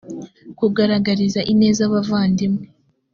kugaragariza 0.57 1.39
ineza 1.51 1.81
abavandimwe 1.87 2.63